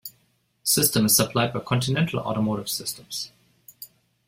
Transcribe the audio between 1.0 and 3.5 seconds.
is supplied by Continental Automotive Systems.